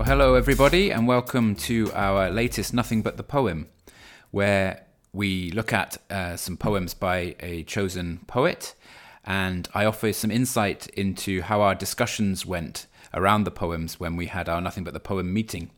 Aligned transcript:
Well, 0.00 0.08
hello, 0.08 0.34
everybody, 0.34 0.90
and 0.90 1.06
welcome 1.06 1.54
to 1.56 1.92
our 1.92 2.30
latest 2.30 2.72
Nothing 2.72 3.02
But 3.02 3.18
the 3.18 3.22
Poem, 3.22 3.68
where 4.30 4.86
we 5.12 5.50
look 5.50 5.74
at 5.74 5.98
uh, 6.08 6.36
some 6.36 6.56
poems 6.56 6.94
by 6.94 7.36
a 7.40 7.64
chosen 7.64 8.20
poet, 8.26 8.74
and 9.24 9.68
I 9.74 9.84
offer 9.84 10.12
some 10.12 10.30
insight 10.30 10.88
into 10.88 11.42
how 11.42 11.60
our 11.60 11.74
discussions 11.74 12.46
went 12.46 12.86
around 13.12 13.44
the 13.44 13.50
poems 13.50 14.00
when 14.00 14.16
we 14.16 14.26
had 14.26 14.48
our 14.48 14.60
Nothing 14.60 14.84
But 14.84 14.94
the 14.94 15.00
Poem 15.00 15.32
meeting. 15.32 15.70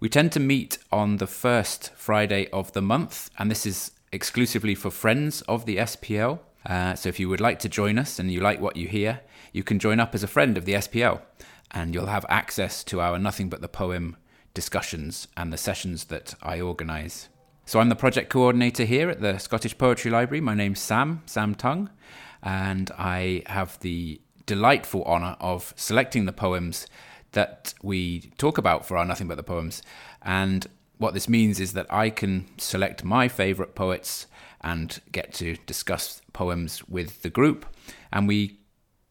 We 0.00 0.08
tend 0.08 0.32
to 0.32 0.40
meet 0.40 0.78
on 0.90 1.18
the 1.18 1.26
first 1.26 1.92
Friday 1.94 2.48
of 2.50 2.72
the 2.72 2.82
month, 2.82 3.30
and 3.38 3.50
this 3.50 3.66
is 3.66 3.92
exclusively 4.12 4.74
for 4.74 4.90
friends 4.90 5.42
of 5.42 5.66
the 5.66 5.76
SPL. 5.76 6.40
Uh, 6.66 6.94
so 6.94 7.08
if 7.08 7.20
you 7.20 7.28
would 7.28 7.40
like 7.40 7.58
to 7.60 7.68
join 7.68 7.98
us 7.98 8.18
and 8.18 8.30
you 8.30 8.40
like 8.40 8.60
what 8.60 8.76
you 8.76 8.88
hear, 8.88 9.20
you 9.52 9.62
can 9.62 9.78
join 9.78 10.00
up 10.00 10.14
as 10.14 10.22
a 10.22 10.28
friend 10.28 10.56
of 10.56 10.64
the 10.64 10.74
SPL 10.74 11.20
and 11.70 11.94
you'll 11.94 12.06
have 12.06 12.26
access 12.28 12.82
to 12.84 13.00
our 13.00 13.18
Nothing 13.18 13.48
But 13.48 13.60
the 13.60 13.68
Poem 13.68 14.16
discussions 14.54 15.28
and 15.36 15.52
the 15.52 15.56
sessions 15.56 16.06
that 16.06 16.34
I 16.42 16.60
organise. 16.60 17.28
So 17.66 17.78
I'm 17.78 17.88
the 17.88 17.94
project 17.94 18.30
coordinator 18.30 18.84
here 18.84 19.10
at 19.10 19.20
the 19.20 19.38
Scottish 19.38 19.78
Poetry 19.78 20.10
Library. 20.10 20.40
My 20.40 20.54
name's 20.54 20.80
Sam, 20.80 21.22
Sam 21.26 21.54
Tongue, 21.54 21.88
and 22.42 22.90
I 22.98 23.42
have 23.46 23.78
the 23.80 24.20
delightful 24.46 25.04
honour 25.04 25.36
of 25.40 25.72
selecting 25.76 26.24
the 26.24 26.32
poems 26.32 26.86
that 27.32 27.74
we 27.82 28.32
talk 28.38 28.58
about 28.58 28.84
for 28.84 28.96
our 28.96 29.04
Nothing 29.04 29.28
But 29.28 29.36
the 29.36 29.42
Poems. 29.42 29.82
And 30.22 30.66
what 30.98 31.14
this 31.14 31.28
means 31.28 31.60
is 31.60 31.72
that 31.74 31.86
I 31.92 32.10
can 32.10 32.46
select 32.58 33.04
my 33.04 33.28
favourite 33.28 33.74
poets 33.74 34.26
and 34.60 35.00
get 35.12 35.32
to 35.34 35.56
discuss 35.66 36.20
poems 36.32 36.86
with 36.88 37.22
the 37.22 37.30
group. 37.30 37.64
And 38.12 38.28
we 38.28 38.58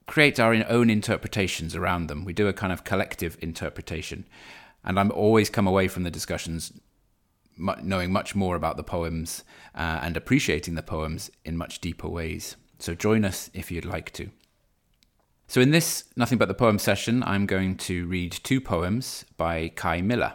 create 0.06 0.40
our 0.40 0.54
own 0.68 0.90
interpretations 0.90 1.76
around 1.76 2.08
them. 2.08 2.26
We 2.26 2.34
do 2.34 2.48
a 2.48 2.54
kind 2.54 2.74
of 2.74 2.84
collective 2.84 3.38
interpretation. 3.42 4.26
And 4.84 5.00
I'm 5.00 5.12
always 5.12 5.50
come 5.50 5.68
away 5.68 5.88
from 5.88 6.04
the 6.04 6.12
discussions 6.12 6.74
knowing 7.82 8.12
much 8.12 8.36
more 8.36 8.56
about 8.56 8.78
the 8.78 8.84
poems 8.84 9.44
uh, 9.76 10.00
and 10.02 10.16
appreciating 10.16 10.76
the 10.76 10.84
poems 10.84 11.30
in 11.44 11.58
much 11.58 11.80
deeper 11.80 12.08
ways. 12.08 12.56
So 12.80 12.96
join 12.96 13.26
us 13.26 13.50
if 13.54 13.70
you'd 13.72 13.86
like 13.86 14.12
to. 14.14 14.32
So, 15.48 15.62
in 15.62 15.72
this 15.72 16.06
Nothing 16.16 16.38
But 16.38 16.48
the 16.48 16.54
Poem 16.54 16.78
session, 16.78 17.24
I'm 17.24 17.46
going 17.46 17.76
to 17.78 18.06
read 18.06 18.32
two 18.32 18.62
poems 18.62 19.26
by 19.36 19.70
Kei 19.70 20.02
Miller. 20.02 20.34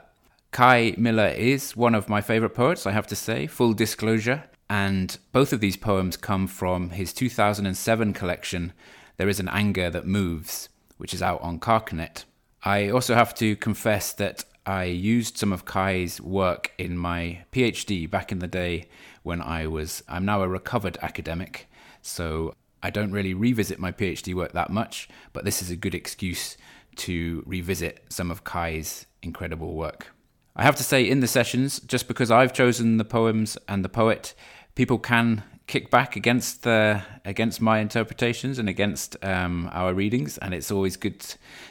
Kei 0.53 0.95
Miller 0.99 1.29
is 1.29 1.77
one 1.77 1.95
of 1.95 2.09
my 2.09 2.21
favourite 2.21 2.55
poets, 2.55 2.85
I 2.85 2.91
have 2.91 3.07
to 3.09 3.17
say, 3.17 3.47
full 3.47 3.75
disclosure. 3.75 4.45
And 4.69 5.17
both 5.31 5.53
of 5.53 5.61
these 5.61 5.77
poems 5.77 6.17
come 6.17 6.47
from 6.47 6.91
his 6.91 7.13
2007 7.13 8.13
collection, 8.13 8.73
There 9.17 9.29
is 9.29 9.39
an 9.39 9.49
Anger 9.49 9.89
That 9.89 10.07
Moves, 10.07 10.69
which 10.97 11.15
is 11.15 11.23
out 11.23 11.41
on 11.43 11.61
Carcanet. 11.61 12.25
I 12.65 12.89
also 12.89 13.15
have 13.15 13.35
to 13.37 13.57
confess 13.57 14.13
that 14.15 14.45
I 14.67 14.85
used 14.85 15.39
some 15.39 15.53
of 15.53 15.65
Kei's 15.65 16.21
work 16.21 16.73
in 16.77 16.97
my 16.97 17.45
PhD 17.53 18.11
back 18.11 18.33
in 18.33 18.41
the 18.41 18.49
day 18.49 18.89
when 19.23 19.41
I 19.41 19.67
was, 19.67 20.03
I'm 20.09 20.25
now 20.25 20.43
a 20.43 20.49
recovered 20.49 20.99
academic, 21.03 21.69
so 22.07 22.55
I 22.83 22.91
don't 22.91 23.13
really 23.13 23.35
revisit 23.35 23.79
my 23.79 23.93
PhD 23.93 24.35
work 24.35 24.53
that 24.53 24.71
much, 24.71 25.09
but 25.33 25.45
this 25.45 25.63
is 25.63 25.71
a 25.71 25.77
good 25.77 25.95
excuse 25.95 26.57
to 26.97 27.43
revisit 27.47 28.05
some 28.09 28.31
of 28.31 28.45
Kei's 28.45 29.07
incredible 29.23 29.75
work. 29.75 30.09
I 30.55 30.63
have 30.63 30.77
to 30.77 30.85
say, 30.85 31.03
in 31.09 31.21
the 31.21 31.27
sessions, 31.27 31.81
just 31.81 32.07
because 32.07 32.31
I've 32.31 32.53
chosen 32.53 32.99
the 32.99 33.05
poems 33.05 33.59
and 33.67 33.85
the 33.85 33.89
poet, 33.89 34.35
people 34.75 34.99
can 34.99 35.43
kick 35.67 35.91
back 35.91 36.15
against 36.15 36.63
the 36.63 37.03
against 37.25 37.61
my 37.61 37.79
interpretations 37.79 38.59
and 38.59 38.69
against 38.69 39.17
um, 39.25 39.69
our 39.73 39.95
readings, 39.95 40.39
and 40.39 40.55
it's 40.55 40.71
always 40.71 40.97
good 40.97 41.25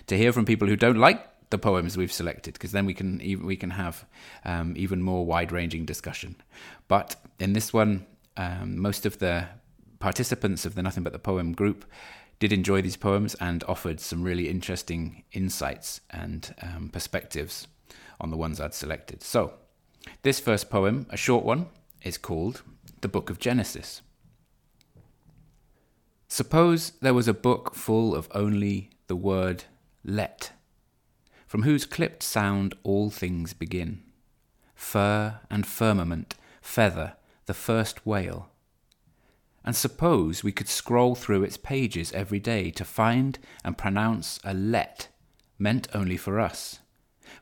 to 0.08 0.18
hear 0.18 0.34
from 0.34 0.46
people 0.46 0.68
who 0.68 0.76
don't 0.76 0.98
like 0.98 1.26
the 1.52 1.58
poems 1.60 1.96
we've 1.96 2.12
selected 2.12 2.56
because 2.56 2.72
then 2.72 2.86
we 2.86 2.94
can 2.94 3.22
even 3.22 3.46
we 3.46 3.56
can 3.56 3.70
have 3.70 4.04
um, 4.46 4.74
even 4.76 5.02
more 5.02 5.26
wide 5.26 5.52
ranging 5.52 5.86
discussion. 5.86 6.36
But 6.88 7.16
in 7.40 7.54
this 7.54 7.72
one, 7.72 8.06
um, 8.36 8.80
most 8.80 9.06
of 9.06 9.20
the 9.20 9.48
participants 10.04 10.66
of 10.66 10.76
the 10.76 10.84
Nothing 10.84 11.02
But 11.02 11.14
the 11.14 11.18
Poem 11.18 11.54
group 11.54 11.86
did 12.38 12.52
enjoy 12.52 12.82
these 12.82 12.98
poems 12.98 13.36
and 13.36 13.64
offered 13.70 14.02
some 14.02 14.22
really 14.22 14.50
interesting 14.50 15.24
insights 15.32 16.02
and 16.10 16.54
um, 16.62 16.90
perspectives 16.90 17.68
on 18.20 18.30
the 18.30 18.36
ones 18.36 18.60
I'd 18.60 18.74
selected. 18.74 19.24
So, 19.24 19.54
this 20.22 20.42
first 20.42 20.70
poem, 20.70 21.08
a 21.10 21.16
short 21.16 21.46
one, 21.46 21.68
is 22.02 22.18
called 22.18 22.64
The 23.00 23.08
Book 23.08 23.30
of 23.30 23.40
Genesis. 23.40 24.02
Suppose 26.28 26.90
there 27.00 27.14
was 27.14 27.30
a 27.30 27.34
book 27.34 27.74
full 27.74 28.14
of 28.14 28.28
only 28.36 28.90
the 29.08 29.16
word 29.16 29.64
let 30.04 30.52
from 31.48 31.64
whose 31.64 31.86
clipped 31.86 32.24
sound 32.24 32.76
all 32.84 33.10
things 33.10 33.54
begin. 33.54 34.04
Fur 34.76 35.40
and 35.50 35.66
firmament, 35.66 36.36
feather, 36.62 37.14
the 37.46 37.54
first 37.54 38.06
whale. 38.06 38.50
And 39.66 39.76
suppose 39.76 40.44
we 40.44 40.52
could 40.52 40.68
scroll 40.68 41.16
through 41.16 41.44
its 41.44 41.58
pages 41.58 42.12
every 42.12 42.40
day 42.40 42.70
to 42.72 42.84
find 42.84 43.40
and 43.64 43.78
pronounce 43.78 44.40
a 44.44 44.54
let 44.54 45.08
meant 45.58 45.88
only 45.94 46.18
for 46.18 46.40
us. 46.40 46.80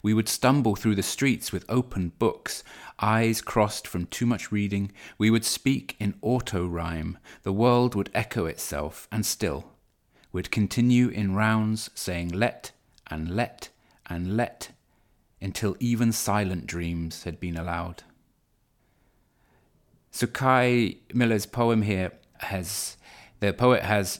We 0.03 0.13
would 0.13 0.29
stumble 0.29 0.75
through 0.75 0.95
the 0.95 1.03
streets 1.03 1.51
with 1.51 1.65
open 1.69 2.13
books, 2.19 2.63
eyes 2.99 3.41
crossed 3.41 3.87
from 3.87 4.05
too 4.05 4.25
much 4.25 4.51
reading. 4.51 4.91
We 5.17 5.29
would 5.29 5.45
speak 5.45 5.95
in 5.99 6.15
auto 6.21 6.67
rhyme. 6.67 7.17
The 7.43 7.53
world 7.53 7.95
would 7.95 8.11
echo 8.13 8.45
itself, 8.45 9.07
and 9.11 9.25
still, 9.25 9.71
we'd 10.31 10.51
continue 10.51 11.09
in 11.09 11.35
rounds 11.35 11.89
saying 11.93 12.29
let 12.29 12.71
and 13.07 13.35
let 13.35 13.69
and 14.07 14.37
let 14.37 14.71
until 15.41 15.75
even 15.79 16.11
silent 16.11 16.67
dreams 16.67 17.23
had 17.23 17.39
been 17.39 17.57
allowed. 17.57 18.03
So 20.11 20.27
Kei 20.27 20.97
Miller's 21.13 21.45
poem 21.45 21.81
here 21.81 22.11
has 22.39 22.97
the 23.39 23.53
poet 23.53 23.83
has 23.83 24.19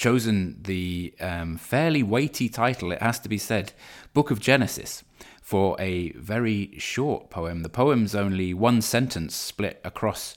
chosen 0.00 0.56
the 0.62 1.12
um, 1.20 1.58
fairly 1.58 2.02
weighty 2.02 2.48
title, 2.48 2.90
it 2.90 3.02
has 3.02 3.20
to 3.20 3.28
be 3.28 3.36
said, 3.36 3.72
Book 4.14 4.30
of 4.30 4.40
Genesis, 4.40 5.04
for 5.42 5.76
a 5.78 6.12
very 6.12 6.74
short 6.78 7.28
poem. 7.28 7.62
The 7.62 7.68
poem's 7.68 8.14
only 8.14 8.54
one 8.54 8.80
sentence 8.80 9.36
split 9.36 9.78
across 9.84 10.34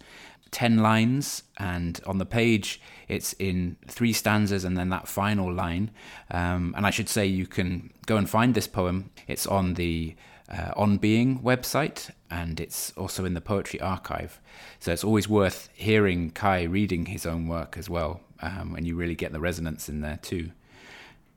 10 0.52 0.80
lines, 0.80 1.44
and 1.58 2.02
on 2.06 2.18
the 2.18 2.26
page 2.26 2.82
it's 3.08 3.34
in 3.34 3.78
three 3.88 4.12
stanzas 4.12 4.66
and 4.66 4.78
then 4.78 4.90
that 4.90 5.08
final 5.08 5.52
line. 5.52 5.92
Um, 6.30 6.74
and 6.76 6.86
I 6.86 6.90
should 6.90 7.08
say 7.08 7.26
you 7.26 7.48
can 7.48 7.92
go 8.06 8.18
and 8.18 8.30
find 8.30 8.54
this 8.54 8.68
poem. 8.68 9.12
It's 9.28 9.48
on 9.48 9.76
the 9.76 10.16
uh, 10.50 10.72
On 10.76 10.98
Being 10.98 11.40
website 11.40 12.12
and 12.30 12.60
it's 12.60 12.92
also 12.98 13.26
in 13.26 13.34
the 13.34 13.42
Poetry 13.42 13.80
Archive. 13.80 14.40
So 14.80 14.92
it's 14.92 15.04
always 15.04 15.30
worth 15.30 15.70
hearing 15.74 16.32
Kei 16.32 16.68
reading 16.68 17.06
his 17.06 17.26
own 17.26 17.48
work 17.48 17.78
as 17.78 17.90
well, 17.90 18.22
um, 18.42 18.76
and 18.76 18.88
you 18.88 18.96
really 18.96 19.16
get 19.16 19.32
the 19.32 19.40
resonance 19.40 19.88
in 19.88 20.02
there 20.02 20.20
too. 20.22 20.52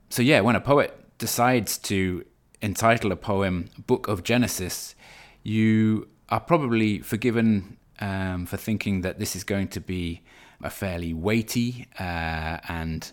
So, 0.08 0.22
yeah, 0.22 0.40
when 0.40 0.56
a 0.56 0.60
poet 0.60 1.18
decides 1.18 1.78
to 1.78 2.24
entitle 2.62 3.12
a 3.12 3.16
poem 3.16 3.68
Book 3.86 4.08
of 4.08 4.22
Genesis, 4.22 4.94
you 5.42 6.08
are 6.28 6.40
probably 6.40 7.00
forgiven 7.00 7.76
um, 8.00 8.46
for 8.46 8.56
thinking 8.56 9.02
that 9.02 9.18
this 9.18 9.36
is 9.36 9.44
going 9.44 9.68
to 9.68 9.80
be 9.80 10.22
a 10.62 10.70
fairly 10.70 11.12
weighty 11.12 11.86
uh, 11.98 12.58
and 12.68 13.12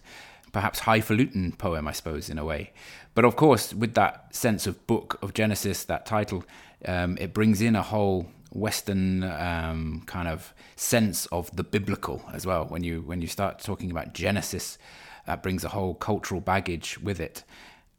perhaps 0.53 0.79
highfalutin 0.79 1.51
poem, 1.57 1.87
I 1.87 1.91
suppose, 1.91 2.29
in 2.29 2.37
a 2.37 2.45
way. 2.45 2.71
But 3.13 3.25
of 3.25 3.35
course, 3.35 3.73
with 3.73 3.95
that 3.95 4.33
sense 4.33 4.65
of 4.65 4.87
book 4.87 5.19
of 5.21 5.33
Genesis, 5.33 5.83
that 5.85 6.05
title, 6.05 6.45
um, 6.85 7.17
it 7.19 7.33
brings 7.33 7.61
in 7.61 7.75
a 7.75 7.81
whole 7.81 8.27
Western 8.51 9.23
um, 9.23 10.03
kind 10.05 10.27
of 10.27 10.53
sense 10.75 11.25
of 11.27 11.53
the 11.55 11.63
biblical 11.63 12.23
as 12.31 12.45
well. 12.45 12.65
When 12.65 12.83
you 12.83 13.01
when 13.01 13.21
you 13.21 13.27
start 13.27 13.59
talking 13.59 13.91
about 13.91 14.13
Genesis, 14.13 14.77
that 15.25 15.43
brings 15.43 15.63
a 15.63 15.69
whole 15.69 15.95
cultural 15.95 16.39
baggage 16.39 16.99
with 16.99 17.19
it. 17.19 17.43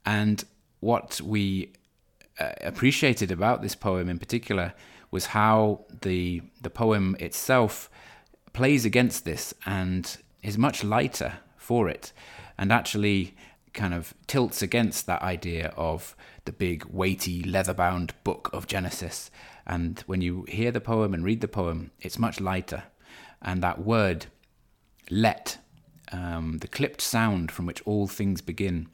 And 0.07 0.45
what 0.81 1.21
we 1.21 1.73
uh, 2.39 2.53
appreciated 2.61 3.31
about 3.31 3.63
this 3.63 3.75
poem 3.75 4.09
in 4.09 4.19
particular 4.19 4.75
was 5.11 5.27
how 5.27 5.85
the 6.03 6.43
the 6.63 6.71
poem 6.71 7.17
itself 7.19 7.91
plays 8.53 8.85
against 8.85 9.25
this 9.25 9.55
and 9.67 10.19
is 10.43 10.57
much 10.57 10.85
lighter 10.85 11.35
for 11.57 11.89
it, 11.89 12.13
and 12.57 12.73
actually 12.73 13.35
kind 13.73 13.93
of 13.93 14.15
tilts 14.27 14.63
against 14.63 15.07
that 15.07 15.23
idea 15.23 15.73
of 15.77 16.15
the 16.45 16.53
big 16.53 16.85
weighty 16.85 17.43
leather-bound 17.43 18.15
book 18.23 18.49
of 18.53 18.67
Genesis. 18.67 19.31
And 19.67 19.99
when 20.07 20.21
you 20.21 20.45
hear 20.49 20.71
the 20.71 20.81
poem 20.81 21.13
and 21.15 21.25
read 21.25 21.41
the 21.41 21.49
poem, 21.49 21.91
it's 22.01 22.19
much 22.19 22.41
lighter, 22.41 22.85
and 23.43 23.63
that 23.63 23.85
word 23.85 24.27
"let," 25.11 25.59
um, 26.13 26.59
the 26.59 26.69
clipped 26.69 27.01
sound 27.01 27.51
from 27.51 27.67
which 27.67 27.83
all 27.85 28.07
things 28.07 28.41
begin, 28.41 28.89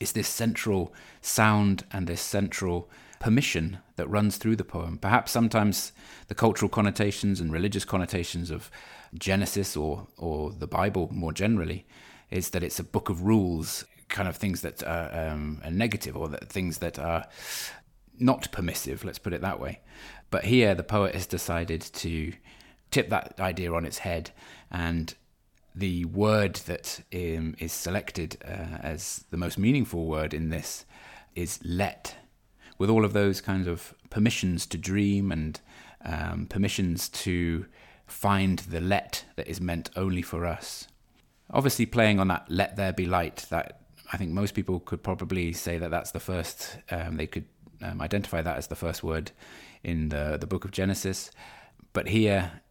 is 0.00 0.12
this 0.12 0.28
central 0.28 0.92
sound 1.20 1.84
and 1.92 2.06
this 2.06 2.20
central 2.20 2.90
permission 3.20 3.78
that 3.94 4.08
runs 4.08 4.36
through 4.36 4.56
the 4.56 4.64
poem. 4.64 4.98
Perhaps 4.98 5.30
sometimes 5.30 5.92
the 6.26 6.34
cultural 6.34 6.68
connotations 6.68 7.40
and 7.40 7.52
religious 7.52 7.84
connotations 7.84 8.50
of 8.50 8.68
Genesis 9.14 9.76
or, 9.76 10.08
or 10.18 10.50
the 10.50 10.66
Bible 10.66 11.08
more 11.12 11.32
generally 11.32 11.86
is 12.32 12.50
that 12.50 12.62
it's 12.62 12.78
a 12.78 12.84
book 12.84 13.08
of 13.08 13.22
rules, 13.22 13.84
kind 14.08 14.28
of 14.28 14.36
things 14.36 14.60
that 14.62 14.82
are, 14.82 15.30
um, 15.30 15.60
are 15.64 15.70
negative 15.70 16.16
or 16.16 16.28
that 16.28 16.48
things 16.48 16.78
that 16.78 16.98
are 16.98 17.26
not 18.18 18.50
permissive, 18.52 19.04
let's 19.04 19.18
put 19.18 19.32
it 19.32 19.40
that 19.40 19.60
way. 19.60 19.80
But 20.30 20.44
here 20.44 20.74
the 20.74 20.82
poet 20.82 21.14
has 21.14 21.26
decided 21.26 21.80
to 21.80 22.32
tip 22.90 23.08
that 23.08 23.40
idea 23.40 23.72
on 23.72 23.84
its 23.84 23.98
head 23.98 24.30
and 24.70 25.14
the 25.74 26.04
word 26.04 26.56
that 26.56 27.00
um, 27.14 27.54
is 27.58 27.72
selected 27.72 28.36
uh, 28.44 28.78
as 28.82 29.24
the 29.30 29.36
most 29.36 29.58
meaningful 29.58 30.06
word 30.06 30.34
in 30.34 30.50
this 30.50 30.84
is 31.34 31.58
let, 31.64 32.16
with 32.78 32.90
all 32.90 33.04
of 33.04 33.14
those 33.14 33.40
kinds 33.40 33.66
of 33.66 33.94
permissions 34.10 34.66
to 34.66 34.76
dream 34.76 35.32
and 35.32 35.60
um, 36.04 36.46
permissions 36.46 37.08
to 37.08 37.66
find 38.06 38.58
the 38.60 38.80
let 38.80 39.24
that 39.36 39.48
is 39.48 39.60
meant 39.60 39.88
only 39.96 40.22
for 40.22 40.44
us. 40.44 40.86
Obviously, 41.52 41.86
playing 41.86 42.18
on 42.18 42.28
that 42.28 42.46
"let 42.48 42.76
there 42.76 42.92
be 42.92 43.06
light," 43.06 43.46
that 43.50 43.80
I 44.12 44.16
think 44.16 44.30
most 44.30 44.54
people 44.54 44.80
could 44.80 45.02
probably 45.02 45.52
say 45.52 45.78
that 45.78 45.90
that's 45.90 46.12
the 46.12 46.20
first. 46.20 46.78
Um, 46.90 47.16
they 47.16 47.26
could 47.26 47.44
um, 47.82 48.00
identify 48.00 48.42
that 48.42 48.56
as 48.56 48.68
the 48.68 48.76
first 48.76 49.02
word 49.02 49.32
in 49.82 50.08
the 50.08 50.38
the 50.40 50.46
book 50.46 50.64
of 50.64 50.70
Genesis, 50.70 51.30
but 51.92 52.08
here 52.08 52.62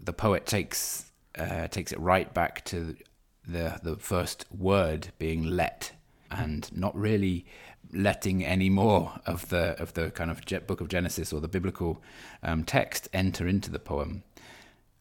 the 0.00 0.12
poet 0.12 0.46
takes 0.46 1.12
uh, 1.36 1.68
takes 1.68 1.92
it 1.92 2.00
right 2.00 2.32
back 2.34 2.64
to 2.66 2.96
the 3.46 3.78
the 3.82 3.96
first 3.96 4.46
word 4.50 5.08
being 5.18 5.44
let, 5.44 5.92
and 6.30 6.70
not 6.76 6.96
really 6.96 7.46
letting 7.92 8.44
any 8.44 8.68
more 8.68 9.20
of 9.26 9.48
the 9.48 9.80
of 9.80 9.94
the 9.94 10.10
kind 10.10 10.30
of 10.30 10.44
book 10.66 10.80
of 10.80 10.88
Genesis 10.88 11.32
or 11.32 11.40
the 11.40 11.48
biblical 11.48 12.02
um, 12.42 12.64
text 12.64 13.08
enter 13.12 13.46
into 13.46 13.70
the 13.70 13.78
poem, 13.78 14.22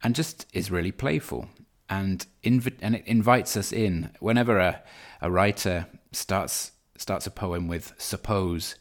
and 0.04 0.16
just 0.16 0.46
is 0.54 0.70
really 0.70 0.92
playful 0.92 1.50
and 1.90 2.26
inv- 2.44 2.78
and 2.82 2.96
it 2.96 3.04
invites 3.06 3.56
us 3.58 3.72
in 3.72 4.10
whenever 4.20 4.60
a 4.60 4.82
a 5.22 5.32
writer 5.32 5.88
starts 6.12 6.72
starts 6.98 7.28
a 7.28 7.32
poem 7.32 7.68
with 7.68 7.94
suppose 7.98 8.76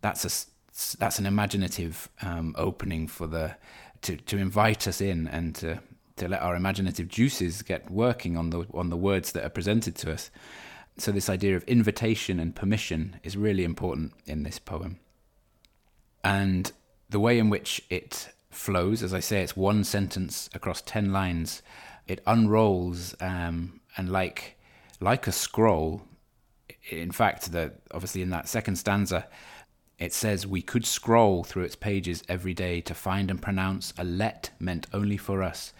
that's 0.00 0.24
a 0.24 0.98
that's 0.98 1.18
an 1.18 1.26
imaginative 1.26 2.08
um, 2.22 2.54
opening 2.56 3.08
for 3.08 3.26
the 3.26 3.56
to 4.02 4.16
to 4.16 4.36
invite 4.36 4.86
us 4.86 5.00
in 5.00 5.26
and 5.28 5.54
to 5.54 5.80
to 6.16 6.28
let 6.28 6.42
our 6.42 6.56
imaginative 6.56 7.08
juices 7.08 7.62
get 7.62 7.90
working 7.90 8.36
on 8.36 8.50
the 8.50 8.66
on 8.74 8.90
the 8.90 8.96
words 8.96 9.32
that 9.32 9.44
are 9.44 9.50
presented 9.50 9.94
to 9.96 10.12
us. 10.12 10.30
So 10.98 11.12
this 11.12 11.28
idea 11.28 11.56
of 11.56 11.62
invitation 11.64 12.40
and 12.40 12.54
permission 12.54 13.20
is 13.22 13.36
really 13.36 13.62
important 13.64 14.12
in 14.26 14.42
this 14.42 14.58
poem. 14.58 14.98
And 16.24 16.72
the 17.08 17.20
way 17.20 17.38
in 17.38 17.50
which 17.50 17.80
it 17.88 18.30
flows, 18.50 19.02
as 19.02 19.14
I 19.14 19.20
say, 19.20 19.42
it's 19.42 19.56
one 19.56 19.84
sentence 19.84 20.50
across 20.52 20.82
ten 20.82 21.12
lines. 21.12 21.62
It 22.08 22.22
unrolls 22.26 23.14
um, 23.20 23.80
and 23.96 24.10
like 24.10 24.56
like 25.00 25.26
a 25.26 25.32
scroll. 25.32 26.02
In 26.90 27.12
fact, 27.12 27.52
that 27.52 27.80
obviously 27.92 28.22
in 28.22 28.30
that 28.30 28.48
second 28.48 28.76
stanza, 28.76 29.28
it 29.98 30.12
says 30.12 30.46
we 30.46 30.62
could 30.62 30.86
scroll 30.86 31.44
through 31.44 31.64
its 31.64 31.76
pages 31.76 32.22
every 32.28 32.54
day 32.54 32.80
to 32.80 32.94
find 32.94 33.30
and 33.30 33.42
pronounce 33.42 33.92
a 33.98 34.04
let 34.04 34.50
meant 34.58 34.86
only 34.92 35.16
for 35.16 35.42
us. 35.42 35.72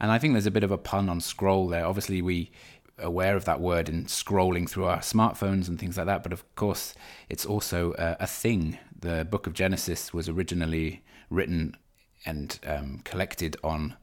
And 0.00 0.10
I 0.10 0.18
think 0.18 0.34
there's 0.34 0.46
a 0.46 0.50
bit 0.50 0.64
of 0.64 0.70
a 0.70 0.78
pun 0.78 1.08
on 1.08 1.20
scroll 1.20 1.68
there. 1.68 1.86
Obviously, 1.86 2.20
we 2.20 2.50
are 2.98 3.06
aware 3.06 3.36
of 3.36 3.44
that 3.44 3.60
word 3.60 3.88
in 3.88 4.04
scrolling 4.04 4.68
through 4.68 4.84
our 4.84 4.98
smartphones 4.98 5.68
and 5.68 5.78
things 5.78 5.96
like 5.96 6.06
that. 6.06 6.22
But 6.22 6.32
of 6.32 6.54
course, 6.56 6.94
it's 7.28 7.46
also 7.46 7.92
a, 7.98 8.16
a 8.20 8.26
thing. 8.26 8.78
The 8.98 9.26
book 9.30 9.46
of 9.46 9.54
Genesis 9.54 10.12
was 10.12 10.28
originally 10.28 11.02
written 11.28 11.76
and 12.26 12.58
um, 12.66 13.00
collected 13.04 13.56
on 13.62 13.96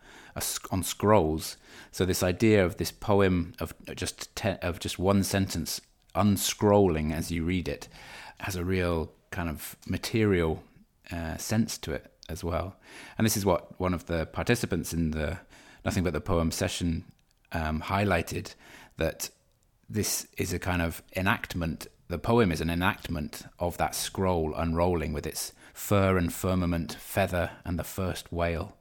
on 0.72 0.84
scrolls. 0.84 1.58
So 1.92 2.06
this 2.06 2.24
idea 2.24 2.66
of 2.66 2.78
this 2.78 2.92
poem 2.92 3.54
of 3.60 3.74
just 3.96 4.30
of 4.44 4.80
just 4.80 5.00
one 5.00 5.24
sentence 5.24 5.82
unscrolling 6.16 7.14
as 7.14 7.32
you 7.32 7.44
read 7.44 7.68
it 7.68 7.88
has 8.40 8.56
a 8.56 8.64
real 8.64 9.12
kind 9.32 9.50
of 9.50 9.76
material 9.88 10.64
uh, 11.12 11.38
sense 11.38 11.78
to 11.80 11.94
it 11.94 12.12
as 12.30 12.44
well. 12.44 12.76
And 13.18 13.26
this 13.26 13.38
is 13.38 13.46
what 13.46 13.80
one 13.80 13.94
of 13.94 14.06
the 14.06 14.26
participants 14.26 14.94
in 14.94 15.12
the 15.12 15.40
Nothing 15.86 16.04
But 16.04 16.14
the 16.14 16.22
Poem 16.22 16.52
session 16.52 17.06
um, 17.52 17.82
highlighted 17.82 18.56
that 18.98 19.30
this 19.90 20.28
is 20.38 20.52
a 20.52 20.60
kind 20.60 20.82
of 20.82 21.02
enactment. 21.16 21.88
The 22.10 22.18
poem 22.18 22.52
is 22.52 22.62
an 22.62 22.70
enactment 22.70 23.44
of 23.60 23.78
that 23.78 23.96
scroll 23.96 24.54
unrolling 24.54 25.14
with 25.14 25.26
its 25.26 25.54
fur 25.74 26.18
and 26.18 26.34
firmament, 26.34 26.94
feather, 27.00 27.52
and 27.64 27.80
the 27.80 27.84
first 27.84 28.32
whale. 28.34 28.77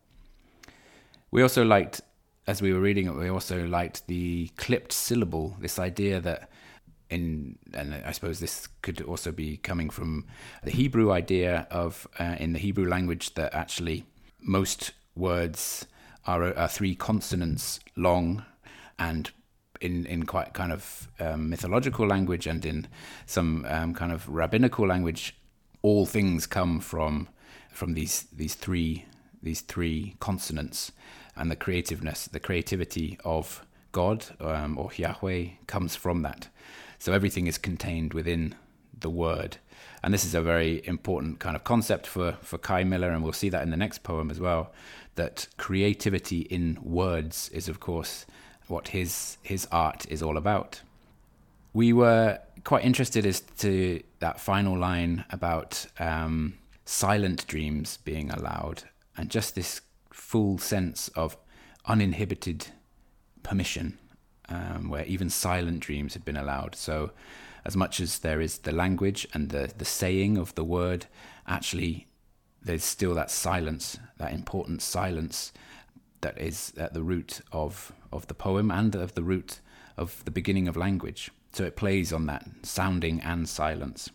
We 1.36 1.42
also 1.42 1.66
liked, 1.66 2.00
as 2.46 2.62
we 2.62 2.72
were 2.72 2.80
reading 2.80 3.08
it, 3.08 3.14
we 3.14 3.28
also 3.28 3.66
liked 3.66 4.06
the 4.06 4.48
clipped 4.56 4.90
syllable, 4.90 5.54
this 5.60 5.78
idea 5.78 6.18
that 6.18 6.48
in 7.10 7.58
and 7.74 7.94
I 7.94 8.12
suppose 8.12 8.40
this 8.40 8.68
could 8.80 9.02
also 9.02 9.32
be 9.32 9.58
coming 9.58 9.90
from 9.90 10.24
the 10.64 10.70
Hebrew 10.70 11.12
idea 11.12 11.66
of 11.70 12.08
uh, 12.18 12.36
in 12.40 12.54
the 12.54 12.58
Hebrew 12.58 12.88
language 12.88 13.34
that 13.34 13.52
actually 13.52 14.06
most 14.40 14.92
words 15.14 15.86
are, 16.26 16.56
are 16.56 16.68
three 16.68 16.94
consonants 16.94 17.80
long 17.96 18.46
and 18.98 19.30
in, 19.82 20.06
in 20.06 20.24
quite 20.24 20.54
kind 20.54 20.72
of 20.72 21.06
um, 21.20 21.50
mythological 21.50 22.06
language 22.06 22.46
and 22.46 22.64
in 22.64 22.88
some 23.26 23.66
um, 23.68 23.92
kind 23.92 24.10
of 24.10 24.26
rabbinical 24.26 24.86
language, 24.86 25.36
all 25.82 26.06
things 26.06 26.46
come 26.46 26.80
from 26.80 27.28
from 27.70 27.92
these 27.92 28.24
these 28.32 28.54
three 28.54 29.04
these 29.42 29.60
three 29.60 30.16
consonants, 30.18 30.92
and 31.36 31.50
the 31.50 31.56
creativeness, 31.56 32.26
the 32.26 32.40
creativity 32.40 33.18
of 33.24 33.64
God 33.92 34.26
um, 34.40 34.78
or 34.78 34.90
Yahweh 34.94 35.48
comes 35.66 35.96
from 35.96 36.22
that. 36.22 36.48
So 36.98 37.12
everything 37.12 37.46
is 37.46 37.58
contained 37.58 38.14
within 38.14 38.54
the 38.98 39.10
word. 39.10 39.58
And 40.02 40.12
this 40.14 40.24
is 40.24 40.34
a 40.34 40.40
very 40.40 40.86
important 40.86 41.38
kind 41.38 41.56
of 41.56 41.64
concept 41.64 42.06
for, 42.06 42.32
for 42.42 42.58
Kei 42.58 42.84
Miller, 42.84 43.10
and 43.10 43.22
we'll 43.22 43.32
see 43.32 43.48
that 43.48 43.62
in 43.62 43.70
the 43.70 43.76
next 43.76 44.02
poem 44.02 44.30
as 44.30 44.40
well. 44.40 44.72
That 45.16 45.48
creativity 45.56 46.40
in 46.40 46.78
words 46.82 47.48
is, 47.50 47.68
of 47.68 47.80
course, 47.80 48.26
what 48.68 48.88
his 48.88 49.38
his 49.42 49.66
art 49.70 50.06
is 50.08 50.22
all 50.22 50.36
about. 50.36 50.82
We 51.72 51.92
were 51.92 52.38
quite 52.64 52.84
interested 52.84 53.24
as 53.26 53.40
to 53.58 54.02
that 54.19 54.40
final 54.40 54.78
line 54.78 55.24
about 55.31 55.86
um, 55.98 56.58
silent 56.84 57.46
dreams 57.46 57.98
being 57.98 58.31
allowed, 58.31 58.84
and 59.16 59.31
just 59.31 59.55
this 59.55 59.81
full 60.17 60.58
sense 60.58 61.08
of 61.08 61.37
uninhibited 61.85 62.69
permission 63.43 63.99
um, 64.49 64.89
where 64.89 65.05
even 65.05 65.29
silent 65.29 65.81
dreams 65.81 66.15
had 66.15 66.25
been 66.25 66.37
allowed. 66.37 66.75
So, 66.75 67.11
as 67.65 67.77
much 67.77 68.01
as 68.01 68.20
there 68.20 68.41
is 68.41 68.58
the 68.58 68.73
language 68.73 69.27
and 69.35 69.51
the, 69.51 69.73
the 69.77 69.85
saying 69.85 70.39
of 70.39 70.55
the 70.55 70.65
word, 70.65 71.06
actually, 71.49 72.06
there's 72.63 72.85
still 72.85 73.15
that 73.15 73.31
silence, 73.31 73.99
that 74.19 74.32
important 74.32 74.82
silence 74.82 75.53
that 76.20 76.41
is 76.41 76.73
at 76.79 76.94
the 76.94 77.03
root 77.03 77.41
of, 77.53 77.93
of 78.13 78.27
the 78.29 78.35
poem 78.35 78.70
and 78.70 78.94
of 78.94 79.15
the 79.15 79.23
root 79.23 79.61
of 79.96 80.25
the 80.25 80.31
beginning 80.31 80.69
of 80.69 80.77
language. 80.77 81.31
So 81.53 81.65
it 81.65 81.77
plays 81.77 82.13
on 82.13 82.27
that 82.27 82.46
sounding 82.63 83.20
and 83.20 83.49
silence. 83.49 84.11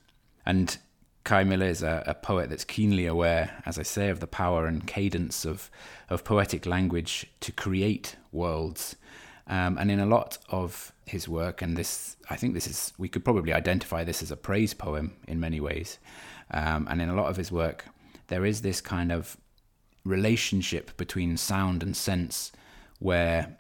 And 0.46 0.77
Kei 1.23 1.43
Miller 1.43 1.67
is 1.67 1.83
a, 1.83 2.03
a, 2.07 2.15
poet 2.15 2.49
that's 2.49 2.63
keenly 2.63 3.05
aware, 3.05 3.61
as 3.65 3.77
I 3.77 3.83
say, 3.83 4.09
of 4.09 4.19
the 4.19 4.27
power 4.27 4.65
and 4.65 4.87
cadence 4.87 5.45
of, 5.45 5.69
of 6.09 6.23
poetic 6.23 6.65
language 6.65 7.27
to 7.41 7.51
create 7.51 8.15
worlds 8.31 8.95
um, 9.51 9.77
and 9.77 9.91
in 9.91 9.99
a 9.99 10.05
lot 10.05 10.37
of 10.49 10.93
his 11.05 11.27
work, 11.27 11.61
and 11.61 11.75
this, 11.75 12.15
I 12.29 12.37
think 12.37 12.53
this 12.53 12.67
is, 12.67 12.93
we 12.97 13.09
could 13.09 13.25
probably 13.25 13.51
identify 13.51 14.03
this 14.05 14.23
as 14.23 14.31
a 14.31 14.37
praise 14.37 14.73
poem 14.73 15.17
in 15.27 15.41
many 15.41 15.59
ways. 15.59 15.99
Um, 16.51 16.87
and 16.89 17.01
in 17.01 17.09
a 17.09 17.15
lot 17.15 17.29
of 17.29 17.35
his 17.35 17.51
work, 17.51 17.85
there 18.27 18.45
is 18.45 18.61
this 18.61 18.79
kind 18.79 19.11
of 19.11 19.35
relationship 20.05 20.95
between 20.95 21.35
sound 21.35 21.83
and 21.83 21.97
sense 21.97 22.53
where 22.99 23.57